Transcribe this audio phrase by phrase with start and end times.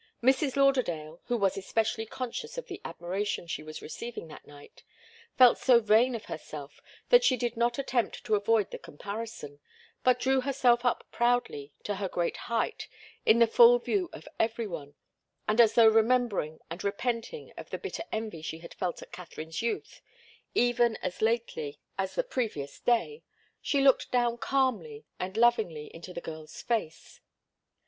[0.23, 0.55] Mrs.
[0.55, 4.81] Lauderdale, who was especially conscious of the admiration she was receiving that night,
[5.37, 9.59] felt so vain of herself that she did not attempt to avoid the comparison,
[10.03, 12.87] but drew herself up proudly to her great height
[13.27, 14.95] in the full view of every one,
[15.47, 19.61] and as though remembering and repenting of the bitter envy she had felt of Katharine's
[19.61, 20.01] youth
[20.55, 23.21] even as lately as the previous day,
[23.61, 27.19] she looked down calmly and lovingly into the girl's face.